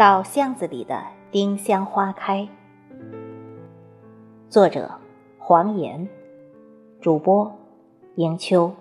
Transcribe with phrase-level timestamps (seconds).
[0.00, 0.98] 老巷子里的
[1.30, 2.48] 丁香花开，
[4.48, 4.90] 作者
[5.36, 6.08] 黄岩，
[7.02, 7.54] 主播
[8.14, 8.72] 迎秋。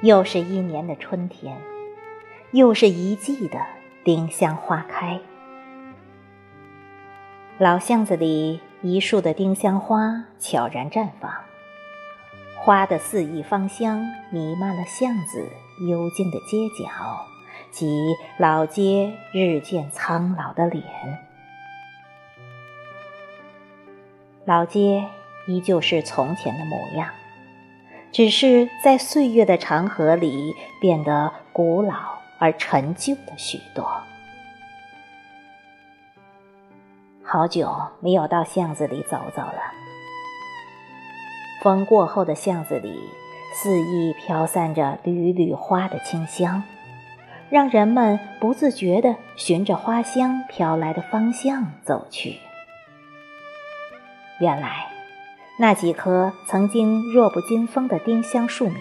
[0.00, 1.56] 又是一年的春天，
[2.52, 3.58] 又是一季的
[4.04, 5.18] 丁香花开。
[7.58, 11.32] 老巷子里一树的丁香花悄然绽放，
[12.60, 13.98] 花的肆意芳香
[14.30, 15.44] 弥漫了巷子
[15.88, 16.88] 幽静的街角
[17.72, 20.84] 及老街日渐苍老的脸。
[24.44, 25.04] 老街
[25.48, 27.08] 依旧是从前的模样。
[28.18, 33.88] 只是在岁月的长河里，变得古老而陈旧了许多。
[37.22, 39.62] 好久没有到巷子里走走了。
[41.62, 42.98] 风过后的巷子里，
[43.54, 46.64] 肆意飘散着缕缕花的清香，
[47.48, 52.40] 让人们不自觉地循着花香飘来的方向走去。
[54.40, 54.97] 原来。
[55.60, 58.80] 那几棵曾经弱不禁风的丁香树苗，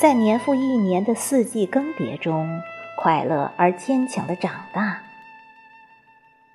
[0.00, 2.60] 在年复一年的四季更迭中，
[2.96, 5.00] 快乐而坚强地长大。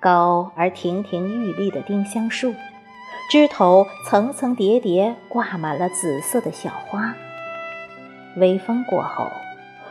[0.00, 2.54] 高而亭亭玉立的丁香树，
[3.30, 7.14] 枝头层层叠叠挂满了紫色的小花。
[8.36, 9.30] 微风过后，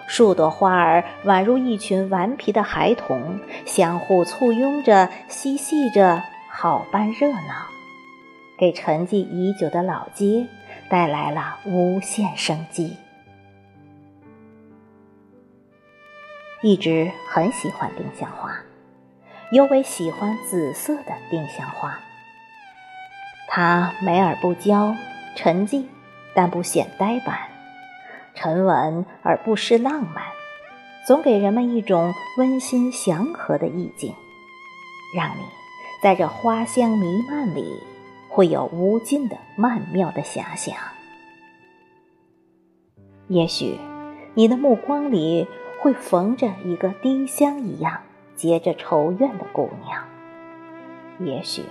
[0.08, 7.77] 数朵花儿宛如一群顽皮的孩童，相互簇拥着，嬉戏着，好般热闹。
[8.58, 10.48] 给沉寂已久的老街
[10.90, 12.98] 带来了无限生机。
[16.64, 18.52] 一直很喜欢丁香花，
[19.52, 22.00] 尤为喜欢紫色的丁香花。
[23.48, 24.96] 它美而不娇，
[25.36, 25.86] 沉寂
[26.34, 27.38] 但不显呆板，
[28.34, 30.26] 沉稳而不失浪漫，
[31.06, 34.16] 总给人们一种温馨祥和的意境，
[35.16, 35.44] 让你
[36.02, 37.84] 在这花香弥漫里。
[38.38, 40.76] 会有无尽的曼妙的遐想。
[43.30, 43.80] 也许，
[44.36, 45.48] 你的目光里
[45.82, 48.04] 会缝着一个丁香一样
[48.36, 50.04] 结着愁怨的姑娘。
[51.18, 51.64] 也许，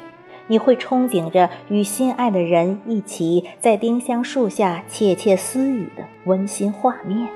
[0.48, 7.28] 你会憧憬着与心爱的人一起在丁香树下窃窃私语的温馨画面。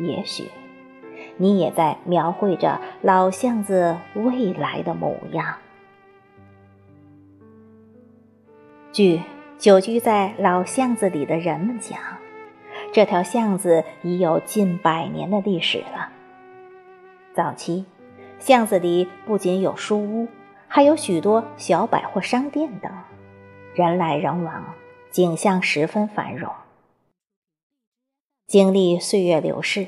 [0.00, 0.50] 也许，
[1.36, 5.54] 你也在描绘着老巷子未来的模样。
[9.00, 9.22] 据
[9.56, 11.98] 久居在老巷子里的人们讲，
[12.92, 16.10] 这条巷子已有近百年的历史了。
[17.34, 17.86] 早期，
[18.38, 20.28] 巷子里不仅有书屋，
[20.68, 22.92] 还有许多小百货商店等，
[23.72, 24.74] 人来人往，
[25.10, 26.52] 景象十分繁荣。
[28.46, 29.86] 经历岁月流逝，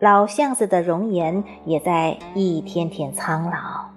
[0.00, 3.90] 老巷子的容颜也在一天天苍老，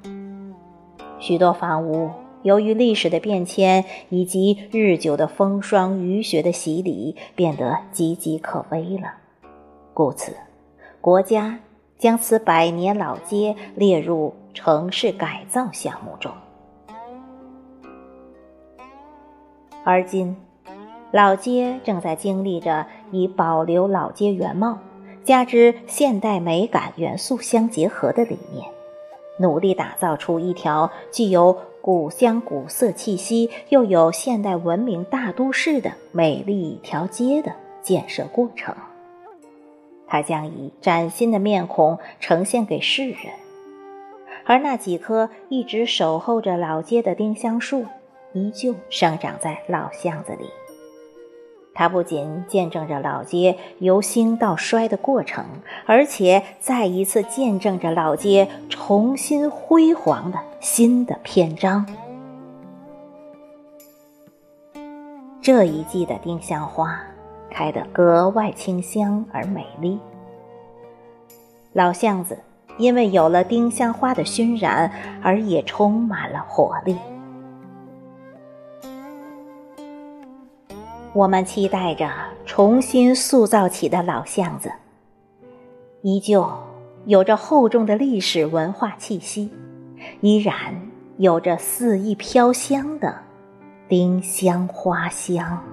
[1.18, 2.12] 许多房屋。
[2.44, 9.14] 由于历史的变迁以及日久的风霜雨雪的洗礼，变得岌岌可危了。
[9.94, 10.36] 故此，
[11.00, 11.60] 国家
[11.98, 16.32] 将此百年老街列入城市改造项目中。
[19.86, 20.36] 而今，
[21.12, 24.80] 老街正在经历着以保留老街原貌，
[25.24, 28.70] 加之现代美感元素相结合的理念，
[29.40, 31.58] 努力打造出一条具有。
[31.84, 38.74] 古香古色气息，又有现代文明大都市的美丽一条街的建设过程，
[40.08, 43.18] 它将以崭新的面孔呈现给世人。
[44.46, 47.86] 而那几棵一直守候着老街的丁香树，
[48.32, 50.46] 依旧生长在老巷子里。
[51.74, 55.44] 它不仅见证着老街由兴到衰的过程，
[55.86, 61.86] 而且再一次见证着老街重新辉煌的新的篇章。
[65.42, 67.02] 这一季的丁香花
[67.50, 70.00] 开得格外清香而美丽，
[71.74, 72.38] 老巷子
[72.78, 74.90] 因为有了丁香花的熏染，
[75.22, 76.96] 而也充满了活力。
[81.16, 82.10] 我们期待着
[82.44, 84.72] 重新塑造起的老巷子，
[86.02, 86.50] 依旧
[87.06, 89.52] 有着厚重的历史文化气息，
[90.22, 90.56] 依然
[91.18, 93.16] 有着肆意飘香的
[93.88, 95.64] 丁香花香。